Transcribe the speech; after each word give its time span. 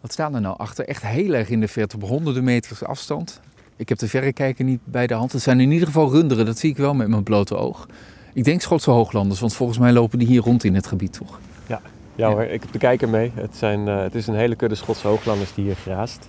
Wat 0.00 0.12
staan 0.12 0.34
er 0.34 0.40
nou 0.40 0.58
achter? 0.58 0.88
Echt 0.88 1.02
heel 1.02 1.34
erg 1.34 1.48
in 1.48 1.60
de 1.60 1.68
verte, 1.68 1.96
op 1.96 2.02
honderden 2.02 2.44
meters 2.44 2.84
afstand. 2.84 3.40
Ik 3.76 3.88
heb 3.88 3.98
de 3.98 4.08
verrekijker 4.08 4.64
niet 4.64 4.80
bij 4.84 5.06
de 5.06 5.14
hand. 5.14 5.32
Het 5.32 5.42
zijn 5.42 5.60
in 5.60 5.70
ieder 5.70 5.86
geval 5.86 6.10
runderen, 6.10 6.46
dat 6.46 6.58
zie 6.58 6.70
ik 6.70 6.76
wel 6.76 6.94
met 6.94 7.08
mijn 7.08 7.22
blote 7.22 7.56
oog. 7.56 7.86
Ik 8.32 8.44
denk 8.44 8.60
Schotse 8.60 8.90
hooglanders, 8.90 9.40
want 9.40 9.54
volgens 9.54 9.78
mij 9.78 9.92
lopen 9.92 10.18
die 10.18 10.28
hier 10.28 10.42
rond 10.42 10.64
in 10.64 10.74
het 10.74 10.86
gebied, 10.86 11.12
toch? 11.12 11.40
Ja, 11.66 11.80
ja, 12.14 12.30
hoor, 12.30 12.42
ik 12.42 12.62
heb 12.62 12.72
de 12.72 12.78
kijker 12.78 13.08
mee. 13.08 13.32
Het, 13.34 13.56
zijn, 13.56 13.86
uh, 13.86 14.02
het 14.02 14.14
is 14.14 14.26
een 14.26 14.34
hele 14.34 14.56
kudde 14.56 14.74
Schotse 14.74 15.06
hooglanders 15.06 15.54
die 15.54 15.64
hier 15.64 15.74
graast. 15.74 16.28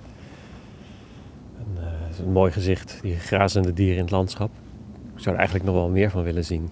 En, 1.58 1.66
uh, 1.78 1.84
het 1.84 2.14
is 2.14 2.20
een 2.20 2.32
mooi 2.32 2.52
gezicht, 2.52 3.00
die 3.02 3.16
grazende 3.16 3.74
dieren 3.74 3.96
in 3.96 4.02
het 4.02 4.12
landschap. 4.12 4.50
Ik 5.16 5.22
zou 5.22 5.30
er 5.30 5.40
eigenlijk 5.42 5.66
nog 5.66 5.76
wel 5.76 5.90
meer 5.90 6.10
van 6.10 6.24
willen 6.24 6.46
zien. 6.46 6.70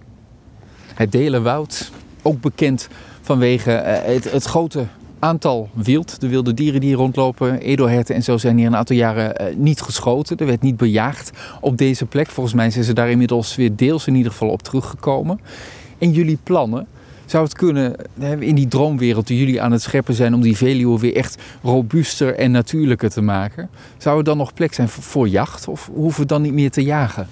Het 0.94 1.12
Delenwoud, 1.12 1.92
ook 2.22 2.42
bekend 2.42 2.88
vanwege 3.22 3.72
uh, 3.72 4.14
het, 4.16 4.32
het 4.32 4.44
grote 4.44 4.86
aantal 5.20 5.70
wild, 5.74 6.22
de 6.22 6.28
wilde 6.28 6.54
dieren 6.54 6.82
die 6.82 6.96
rondlopen, 6.96 7.60
edelherten 7.60 8.16
en 8.16 8.24
zo 8.24 8.38
zijn 8.38 8.57
hier 8.57 8.68
een 8.68 8.75
aantal 8.75 8.96
jaren 8.96 9.42
uh, 9.42 9.56
niet 9.56 9.82
geschoten. 9.82 10.38
Er 10.38 10.46
werd 10.46 10.62
niet 10.62 10.78
bejaagd 10.78 11.32
op 11.62 11.78
deze 11.78 12.06
plek. 12.06 12.30
Volgens 12.30 12.56
mij 12.56 12.71
zijn 12.71 12.84
ze 12.84 12.93
daar 12.93 13.10
inmiddels 13.10 13.56
weer 13.56 13.76
deels 13.76 14.07
in 14.07 14.16
ieder 14.16 14.32
geval 14.32 14.50
op 14.50 14.62
teruggekomen. 14.62 15.40
En 15.98 16.12
jullie 16.12 16.38
plannen, 16.43 16.88
zou 17.26 17.43
het 17.43 17.54
kunnen 17.54 17.96
in 18.40 18.56
die 18.56 18.68
droomwereld 18.68 19.28
die 19.28 19.40
jullie 19.40 19.62
aan 19.62 19.71
het 19.71 19.82
scheppen 19.82 20.14
zijn 20.14 20.34
om 20.34 20.42
die 20.42 20.57
Veluwe 20.57 21.00
weer 21.00 21.16
echt 21.16 21.42
robuuster 21.64 22.36
en 22.36 22.51
natuurlijker 22.51 23.10
te 23.10 23.21
maken? 23.21 23.70
Zou 23.98 24.18
er 24.18 24.24
dan 24.24 24.38
nog 24.38 24.54
plek 24.54 24.74
zijn 24.74 24.90
voor, 24.90 25.04
voor 25.04 25.28
jacht 25.28 25.68
of 25.68 25.90
hoeven 25.93 26.21
we 26.21 26.28
dan 26.28 26.42
niet 26.42 26.54
meer 26.54 26.71
te 26.71 26.84
jagen? 26.84 27.28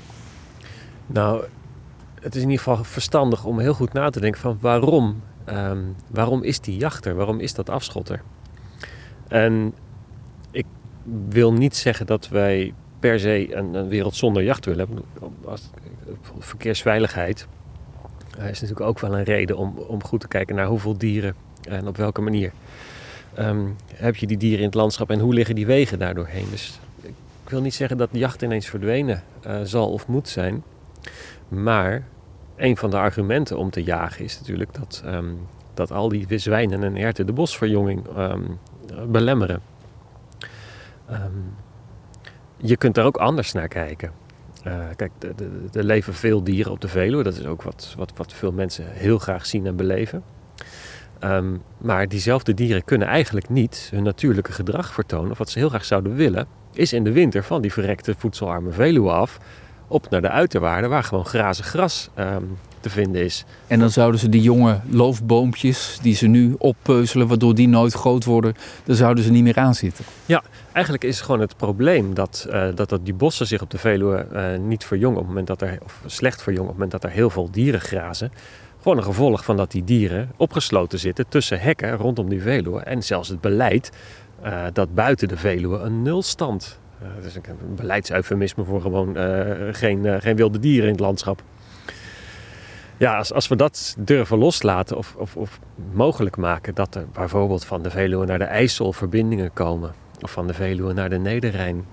Nou, 1.07 1.43
het 2.21 2.35
is 2.35 2.41
in 2.41 2.49
ieder 2.49 2.63
geval 2.63 2.83
verstandig 2.83 3.45
om 3.45 3.59
heel 3.59 3.73
goed 3.73 3.93
na 3.93 4.09
te 4.09 4.19
denken 4.19 4.41
van 4.41 4.57
waarom 4.61 5.21
Um, 5.49 5.95
waarom 6.07 6.43
is 6.43 6.59
die 6.59 6.77
jachter? 6.77 7.15
Waarom 7.15 7.39
is 7.39 7.53
dat 7.53 7.69
afschotter? 7.69 8.21
En 9.27 9.73
ik 10.51 10.65
wil 11.29 11.53
niet 11.53 11.75
zeggen 11.75 12.05
dat 12.05 12.27
wij 12.27 12.73
per 12.99 13.19
se 13.19 13.55
een, 13.55 13.73
een 13.73 13.87
wereld 13.87 14.15
zonder 14.15 14.43
jacht 14.43 14.65
willen. 14.65 14.87
Als, 15.45 15.69
verkeersveiligheid 16.39 17.47
is 18.37 18.61
natuurlijk 18.61 18.89
ook 18.89 18.99
wel 18.99 19.17
een 19.17 19.23
reden 19.23 19.57
om, 19.57 19.77
om 19.77 20.03
goed 20.03 20.19
te 20.19 20.27
kijken 20.27 20.55
naar 20.55 20.65
hoeveel 20.65 20.97
dieren 20.97 21.35
en 21.69 21.87
op 21.87 21.97
welke 21.97 22.21
manier. 22.21 22.51
Um, 23.39 23.75
heb 23.93 24.15
je 24.15 24.27
die 24.27 24.37
dieren 24.37 24.59
in 24.59 24.65
het 24.65 24.73
landschap 24.73 25.09
en 25.09 25.19
hoe 25.19 25.33
liggen 25.33 25.55
die 25.55 25.65
wegen 25.65 25.99
daardoor 25.99 26.27
heen? 26.27 26.49
Dus 26.49 26.79
ik 27.01 27.49
wil 27.49 27.61
niet 27.61 27.73
zeggen 27.73 27.97
dat 27.97 28.11
de 28.11 28.17
jacht 28.17 28.41
ineens 28.41 28.65
verdwenen 28.65 29.23
uh, 29.47 29.59
zal 29.63 29.91
of 29.91 30.07
moet 30.07 30.29
zijn. 30.29 30.63
Maar 31.47 32.03
een 32.57 32.77
van 32.77 32.89
de 32.89 32.97
argumenten 32.97 33.57
om 33.57 33.69
te 33.69 33.83
jagen 33.83 34.23
is 34.23 34.39
natuurlijk 34.39 34.73
dat, 34.73 35.03
um, 35.05 35.47
dat 35.73 35.91
al 35.91 36.09
die 36.09 36.37
zwijnen 36.37 36.83
en 36.83 36.95
herten 36.95 37.25
de 37.25 37.33
bosverjonging 37.33 38.17
um, 38.17 38.59
belemmeren. 39.07 39.61
Um, 41.11 41.55
je 42.57 42.77
kunt 42.77 42.95
daar 42.95 43.05
ook 43.05 43.17
anders 43.17 43.51
naar 43.51 43.67
kijken. 43.67 44.11
Uh, 44.67 44.85
kijk, 44.95 45.11
er 45.73 45.83
leven 45.83 46.13
veel 46.13 46.43
dieren 46.43 46.71
op 46.71 46.81
de 46.81 46.87
Veluwe. 46.87 47.23
Dat 47.23 47.37
is 47.37 47.45
ook 47.45 47.61
wat, 47.61 47.93
wat, 47.97 48.11
wat 48.15 48.33
veel 48.33 48.51
mensen 48.51 48.85
heel 48.91 49.17
graag 49.17 49.45
zien 49.45 49.65
en 49.65 49.75
beleven. 49.75 50.23
maar 51.77 52.07
diezelfde 52.07 52.53
dieren 52.53 52.83
kunnen 52.83 53.07
eigenlijk 53.07 53.49
niet 53.49 53.87
hun 53.91 54.03
natuurlijke 54.03 54.51
gedrag 54.51 54.93
vertonen. 54.93 55.31
Of 55.31 55.37
wat 55.37 55.49
ze 55.49 55.59
heel 55.59 55.69
graag 55.69 55.85
zouden 55.85 56.15
willen, 56.15 56.47
is 56.73 56.93
in 56.93 57.03
de 57.03 57.11
winter 57.11 57.43
van 57.43 57.61
die 57.61 57.73
verrekte 57.73 58.15
voedselarme 58.17 58.71
Veluwe 58.71 59.11
af 59.11 59.39
op 59.87 60.09
naar 60.09 60.21
de 60.21 60.29
uiterwaarden 60.29 60.89
waar 60.89 61.03
gewoon 61.03 61.25
grazig 61.25 61.65
gras 61.65 62.09
um, 62.19 62.57
te 62.79 62.89
vinden 62.89 63.23
is. 63.23 63.45
En 63.67 63.79
dan 63.79 63.89
zouden 63.89 64.19
ze 64.19 64.29
die 64.29 64.41
jonge 64.41 64.79
loofboompjes 64.89 65.99
die 66.01 66.15
ze 66.15 66.27
nu 66.27 66.55
oppeuzelen, 66.57 67.27
waardoor 67.27 67.55
die 67.55 67.67
nooit 67.67 67.93
groot 67.93 68.25
worden, 68.25 68.55
daar 68.83 68.95
zouden 68.95 69.23
ze 69.23 69.31
niet 69.31 69.43
meer 69.43 69.57
aan 69.57 69.75
zitten. 69.75 70.05
Ja, 70.25 70.43
eigenlijk 70.71 71.03
is 71.03 71.21
gewoon 71.21 71.39
het 71.39 71.57
probleem 71.57 72.13
dat, 72.13 72.47
uh, 72.49 72.65
dat, 72.75 72.89
dat 72.89 73.05
die 73.05 73.13
bossen 73.13 73.47
zich 73.47 73.61
op 73.61 73.69
de 73.69 73.77
Veluwe 73.77 74.27
uh, 74.33 74.59
niet 74.59 74.85
verjongen 74.85 75.17
op 75.17 75.23
het 75.23 75.27
moment 75.27 75.47
dat 75.47 75.61
er, 75.61 75.77
of 75.83 76.01
slecht 76.05 76.41
verjongen 76.41 76.69
op 76.71 76.79
het 76.79 76.83
moment 76.83 77.01
dat 77.01 77.11
er 77.11 77.17
heel 77.17 77.29
veel 77.29 77.51
dieren 77.51 77.81
grazen. 77.81 78.31
Gewoon 78.81 78.97
een 78.97 79.03
gevolg 79.03 79.43
van 79.43 79.57
dat 79.57 79.71
die 79.71 79.83
dieren 79.83 80.31
opgesloten 80.37 80.99
zitten 80.99 81.25
tussen 81.29 81.59
hekken 81.59 81.91
rondom 81.91 82.29
die 82.29 82.41
Veluwe. 82.41 82.79
En 82.79 83.03
zelfs 83.03 83.29
het 83.29 83.41
beleid 83.41 83.91
uh, 84.45 84.63
dat 84.73 84.93
buiten 84.93 85.27
de 85.27 85.37
Veluwe 85.37 85.77
een 85.77 86.01
nulstand 86.01 86.79
uh, 87.01 87.07
dat 87.15 87.25
is 87.25 87.35
een 87.35 87.75
beleidseufemisme 87.75 88.63
voor 88.63 88.81
gewoon 88.81 89.17
uh, 89.17 89.51
geen, 89.71 90.05
uh, 90.05 90.15
geen 90.19 90.35
wilde 90.35 90.59
dieren 90.59 90.85
in 90.85 90.91
het 90.91 91.01
landschap. 91.01 91.43
Ja, 92.97 93.17
als, 93.17 93.33
als 93.33 93.47
we 93.47 93.55
dat 93.55 93.95
durven 93.99 94.37
loslaten 94.37 94.97
of, 94.97 95.15
of, 95.15 95.35
of, 95.35 95.59
mogelijk 95.91 96.37
maken 96.37 96.75
dat 96.75 96.95
er 96.95 97.05
bijvoorbeeld 97.13 97.65
van 97.65 97.81
de 97.81 97.89
Veluwe 97.89 98.25
naar 98.25 98.37
de 98.37 98.43
IJssel 98.43 98.93
verbindingen 98.93 99.53
komen, 99.53 99.93
of 100.21 100.31
van 100.31 100.47
de 100.47 100.53
Veluwe 100.53 100.93
naar 100.93 101.09
de 101.09 101.19
Nederrijn 101.19 101.85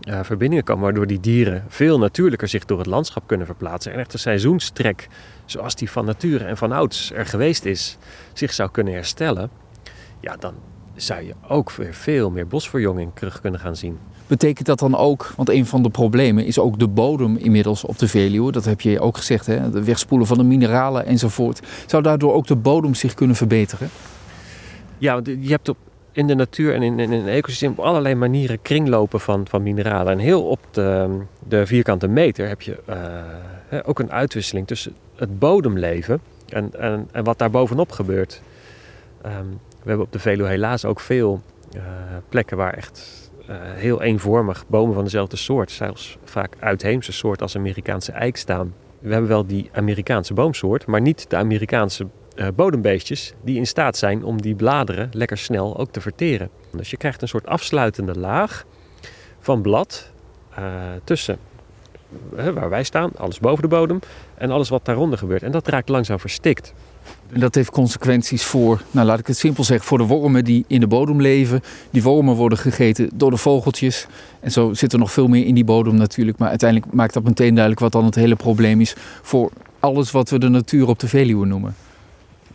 verbindingen 0.00 0.64
komen, 0.64 0.82
waardoor 0.82 1.06
die 1.06 1.20
dieren 1.20 1.64
veel 1.68 1.98
natuurlijker 1.98 2.48
zich 2.48 2.64
door 2.64 2.78
het 2.78 2.86
landschap 2.86 3.22
kunnen 3.26 3.46
verplaatsen 3.46 3.92
en 3.92 3.98
echt 3.98 4.12
een 4.12 4.18
seizoenstrek, 4.18 5.08
zoals 5.44 5.74
die 5.74 5.90
van 5.90 6.04
nature 6.04 6.44
en 6.44 6.56
van 6.56 6.72
ouds 6.72 7.12
er 7.12 7.26
geweest 7.26 7.64
is, 7.64 7.98
zich 8.32 8.52
zou 8.52 8.70
kunnen 8.70 8.92
herstellen, 8.92 9.50
ja, 10.20 10.36
dan 10.36 10.54
zou 10.96 11.22
je 11.24 11.34
ook 11.48 11.72
weer 11.72 11.94
veel 11.94 12.30
meer 12.30 12.46
bosverjonging 12.46 13.10
terug 13.14 13.40
kunnen 13.40 13.60
gaan 13.60 13.76
zien. 13.76 13.98
Betekent 14.26 14.66
dat 14.66 14.78
dan 14.78 14.96
ook, 14.96 15.32
want 15.36 15.48
een 15.48 15.66
van 15.66 15.82
de 15.82 15.90
problemen 15.90 16.44
is 16.44 16.58
ook 16.58 16.78
de 16.78 16.88
bodem 16.88 17.36
inmiddels 17.36 17.84
op 17.84 17.98
de 17.98 18.08
Veluwe. 18.08 18.52
Dat 18.52 18.64
heb 18.64 18.80
je 18.80 19.00
ook 19.00 19.16
gezegd, 19.16 19.46
hè? 19.46 19.70
de 19.70 19.84
wegspoelen 19.84 20.26
van 20.26 20.38
de 20.38 20.44
mineralen 20.44 21.06
enzovoort. 21.06 21.60
Zou 21.86 22.02
daardoor 22.02 22.32
ook 22.32 22.46
de 22.46 22.56
bodem 22.56 22.94
zich 22.94 23.14
kunnen 23.14 23.36
verbeteren? 23.36 23.88
Ja, 24.98 25.20
je 25.24 25.50
hebt 25.50 25.68
op, 25.68 25.76
in 26.12 26.26
de 26.26 26.34
natuur 26.34 26.74
en 26.74 26.82
in, 26.82 26.98
in 26.98 27.12
een 27.12 27.28
ecosysteem 27.28 27.70
op 27.70 27.78
allerlei 27.78 28.14
manieren 28.14 28.62
kringlopen 28.62 29.20
van, 29.20 29.46
van 29.48 29.62
mineralen. 29.62 30.12
En 30.12 30.18
heel 30.18 30.42
op 30.42 30.60
de, 30.70 31.18
de 31.48 31.66
vierkante 31.66 32.08
meter 32.08 32.48
heb 32.48 32.62
je 32.62 32.78
uh, 33.72 33.78
ook 33.84 33.98
een 33.98 34.12
uitwisseling 34.12 34.66
tussen 34.66 34.94
het 35.16 35.38
bodemleven 35.38 36.20
en, 36.48 36.70
en, 36.78 37.08
en 37.12 37.24
wat 37.24 37.38
daar 37.38 37.50
bovenop 37.50 37.92
gebeurt. 37.92 38.42
Um, 39.26 39.60
we 39.86 39.92
hebben 39.92 40.10
op 40.10 40.12
de 40.12 40.18
Veluwe 40.18 40.48
helaas 40.48 40.84
ook 40.84 41.00
veel 41.00 41.42
uh, 41.76 41.82
plekken 42.28 42.56
waar 42.56 42.74
echt 42.74 43.30
uh, 43.40 43.56
heel 43.60 44.02
eenvormig 44.02 44.64
bomen 44.68 44.94
van 44.94 45.04
dezelfde 45.04 45.36
soort, 45.36 45.70
zelfs 45.70 46.18
vaak 46.24 46.54
uitheemse 46.58 47.12
soort 47.12 47.42
als 47.42 47.56
Amerikaanse 47.56 48.12
eik 48.12 48.36
staan. 48.36 48.74
We 48.98 49.12
hebben 49.12 49.28
wel 49.28 49.46
die 49.46 49.70
Amerikaanse 49.72 50.34
boomsoort, 50.34 50.86
maar 50.86 51.00
niet 51.00 51.30
de 51.30 51.36
Amerikaanse 51.36 52.06
uh, 52.36 52.46
bodembeestjes 52.54 53.34
die 53.42 53.56
in 53.56 53.66
staat 53.66 53.96
zijn 53.96 54.24
om 54.24 54.42
die 54.42 54.54
bladeren 54.54 55.08
lekker 55.12 55.38
snel 55.38 55.78
ook 55.78 55.90
te 55.90 56.00
verteren. 56.00 56.50
Dus 56.72 56.90
je 56.90 56.96
krijgt 56.96 57.22
een 57.22 57.28
soort 57.28 57.46
afsluitende 57.46 58.18
laag 58.18 58.64
van 59.38 59.62
blad 59.62 60.10
tussen 61.04 61.38
waar 62.54 62.68
wij 62.68 62.84
staan, 62.84 63.10
alles 63.16 63.38
boven 63.38 63.62
de 63.62 63.68
bodem 63.68 63.98
en 64.34 64.50
alles 64.50 64.68
wat 64.68 64.84
daaronder 64.84 65.18
gebeurt. 65.18 65.42
En 65.42 65.52
dat 65.52 65.68
raakt 65.68 65.88
langzaam 65.88 66.18
verstikt. 66.18 66.74
En 67.32 67.40
dat 67.40 67.54
heeft 67.54 67.70
consequenties 67.70 68.44
voor, 68.44 68.82
nou 68.90 69.06
laat 69.06 69.18
ik 69.18 69.26
het 69.26 69.36
simpel 69.36 69.64
zeggen, 69.64 69.86
voor 69.86 69.98
de 69.98 70.04
wormen 70.04 70.44
die 70.44 70.64
in 70.66 70.80
de 70.80 70.86
bodem 70.86 71.20
leven. 71.20 71.60
Die 71.90 72.02
wormen 72.02 72.34
worden 72.34 72.58
gegeten 72.58 73.10
door 73.14 73.30
de 73.30 73.36
vogeltjes. 73.36 74.06
En 74.40 74.50
zo 74.50 74.74
zit 74.74 74.92
er 74.92 74.98
nog 74.98 75.12
veel 75.12 75.28
meer 75.28 75.46
in 75.46 75.54
die 75.54 75.64
bodem 75.64 75.94
natuurlijk. 75.94 76.38
Maar 76.38 76.48
uiteindelijk 76.48 76.92
maakt 76.92 77.14
dat 77.14 77.24
meteen 77.24 77.52
duidelijk 77.52 77.80
wat 77.80 77.92
dan 77.92 78.04
het 78.04 78.14
hele 78.14 78.36
probleem 78.36 78.80
is 78.80 78.94
voor 79.22 79.50
alles 79.80 80.10
wat 80.10 80.30
we 80.30 80.38
de 80.38 80.48
natuur 80.48 80.88
op 80.88 80.98
de 80.98 81.08
Veluwe 81.08 81.46
noemen. 81.46 81.74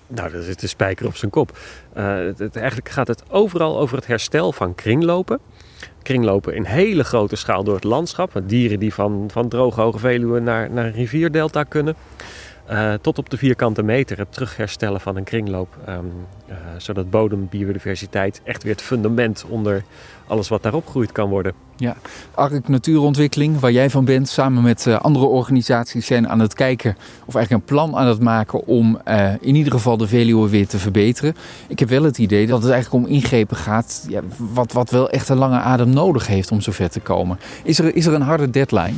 Nou, 0.08 0.32
dat 0.32 0.44
is 0.44 0.56
de 0.56 0.68
spijker 0.68 1.06
op 1.06 1.16
zijn 1.16 1.32
kop. 1.32 1.58
Het, 1.94 2.40
het, 2.40 2.56
eigenlijk 2.56 2.90
gaat 2.90 3.08
het 3.08 3.24
overal 3.30 3.80
over 3.80 3.96
het 3.96 4.08
herstel 4.08 4.52
van 4.52 4.76
kringlopen. 4.76 5.40
Kringlopen 6.02 6.56
in 6.56 6.64
hele 6.64 7.04
grote 7.04 7.36
schaal 7.36 7.64
door 7.64 7.76
het 7.76 7.84
landschap. 7.84 8.42
Dieren 8.44 8.80
die 8.80 8.94
van, 8.94 9.30
van 9.32 9.50
droge 9.50 9.82
hoge 9.82 10.00
Veluwe 10.00 10.40
naar, 10.40 10.72
naar 10.72 10.86
een 10.86 10.92
rivierdelta 10.92 11.64
kunnen. 11.64 11.96
Uh, 12.72 12.94
tot 13.02 13.18
op 13.18 13.30
de 13.30 13.38
vierkante 13.38 13.84
meter 13.84 14.18
het 14.18 14.34
terugherstellen 14.34 15.02
van 15.02 15.16
een 15.16 15.24
kringloop. 15.24 15.78
Um, 15.90 16.12
uh, 16.50 16.56
zodat 16.78 17.10
bodembiodiversiteit 17.10 18.42
echt 18.44 18.64
weer 18.64 18.72
het 18.72 18.82
fundament 18.82 19.46
onder 19.50 19.84
alles 20.28 20.48
wat 20.48 20.64
daarop 20.64 20.88
groeit 20.88 21.12
kan 21.12 21.30
worden. 21.30 21.54
Ja, 21.76 21.96
ARK 22.34 22.68
Natuurontwikkeling, 22.68 23.60
waar 23.60 23.72
jij 23.72 23.90
van 23.90 24.06
bent, 24.06 24.30
samen 24.30 24.64
met 24.64 24.86
uh, 24.86 25.00
andere 25.00 25.26
organisaties 25.26 26.06
zijn 26.06 26.30
aan 26.30 26.40
het 26.40 26.54
kijken 26.54 26.96
of 27.26 27.36
eigenlijk 27.36 27.52
een 27.52 27.76
plan 27.76 27.96
aan 27.96 28.08
het 28.08 28.20
maken 28.20 28.66
om 28.68 29.02
in 29.40 29.56
ieder 29.56 29.72
geval 29.72 29.98
de 29.98 30.08
Veluwe 30.08 30.50
weer 30.50 30.68
te 30.68 30.80
verbeteren. 30.80 31.36
Ik 31.68 31.80
heb 31.80 31.90
wel 31.90 32.04
het 32.04 32.18
idee 32.18 32.48
dat 32.48 32.64
het 32.64 32.72
eigenlijk 32.72 33.06
om 33.06 33.12
ingrepen 33.12 33.58
gaat, 33.58 34.08
wat, 34.38 34.72
wat 34.72 34.90
wel 34.90 35.10
echt 35.10 35.30
een 35.30 35.38
lange 35.38 35.60
adem 35.60 35.90
nodig 35.90 36.28
heeft 36.28 36.52
om 36.52 36.62
zover 36.62 36.90
te 36.90 37.00
komen. 37.00 37.40
Is 37.64 37.80
er, 37.80 37.96
is 37.96 38.06
er 38.06 38.14
een 38.14 38.22
harde 38.22 38.50
deadline? 38.50 38.96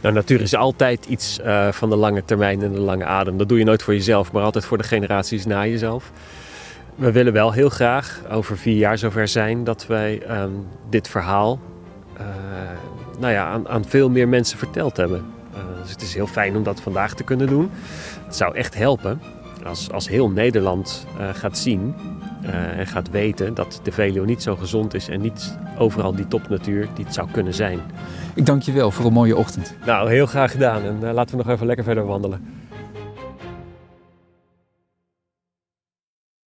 Nou, 0.00 0.14
natuur 0.14 0.40
is 0.40 0.54
altijd 0.54 1.06
iets 1.06 1.38
uh, 1.38 1.72
van 1.72 1.90
de 1.90 1.96
lange 1.96 2.24
termijn 2.24 2.62
en 2.62 2.72
de 2.72 2.80
lange 2.80 3.04
adem. 3.04 3.38
Dat 3.38 3.48
doe 3.48 3.58
je 3.58 3.64
nooit 3.64 3.82
voor 3.82 3.94
jezelf, 3.94 4.32
maar 4.32 4.42
altijd 4.42 4.64
voor 4.64 4.78
de 4.78 4.84
generaties 4.84 5.46
na 5.46 5.66
jezelf. 5.66 6.12
We 6.94 7.12
willen 7.12 7.32
wel 7.32 7.52
heel 7.52 7.68
graag 7.68 8.22
over 8.30 8.58
vier 8.58 8.76
jaar 8.76 8.98
zover 8.98 9.28
zijn 9.28 9.64
dat 9.64 9.86
wij 9.86 10.22
um, 10.30 10.66
dit 10.90 11.08
verhaal 11.08 11.60
uh, 12.20 12.26
nou 13.18 13.32
ja, 13.32 13.46
aan, 13.46 13.68
aan, 13.68 13.84
veel 13.84 14.10
meer 14.10 14.28
mensen 14.28 14.58
verteld 14.58 14.96
hebben. 14.96 15.24
Uh, 15.54 15.60
dus 15.82 15.90
het 15.90 16.02
is 16.02 16.14
heel 16.14 16.26
fijn 16.26 16.56
om 16.56 16.62
dat 16.62 16.80
vandaag 16.80 17.14
te 17.14 17.24
kunnen 17.24 17.46
doen. 17.46 17.70
Het 18.24 18.36
zou 18.36 18.54
echt 18.54 18.74
helpen 18.74 19.20
als, 19.66 19.90
als 19.90 20.08
heel 20.08 20.30
Nederland 20.30 21.06
gaat 21.32 21.58
zien 21.58 21.94
eh, 22.46 22.78
en 22.78 22.86
gaat 22.86 23.10
weten 23.10 23.54
dat 23.54 23.80
de 23.82 23.92
Veluwe 23.92 24.26
niet 24.26 24.42
zo 24.42 24.56
gezond 24.56 24.94
is 24.94 25.08
en 25.08 25.20
niet 25.20 25.58
overal 25.78 26.14
die 26.14 26.28
topnatuur 26.28 26.88
die 26.94 27.04
het 27.04 27.14
zou 27.14 27.28
kunnen 27.30 27.54
zijn. 27.54 27.80
Ik 28.34 28.46
dank 28.46 28.62
je 28.62 28.72
wel 28.72 28.90
voor 28.90 29.06
een 29.06 29.12
mooie 29.12 29.36
ochtend. 29.36 29.74
Nou, 29.86 30.10
heel 30.10 30.26
graag 30.26 30.50
gedaan 30.50 30.82
en 30.82 31.12
laten 31.12 31.36
we 31.36 31.44
nog 31.44 31.54
even 31.54 31.66
lekker 31.66 31.84
verder 31.84 32.06
wandelen. 32.06 32.65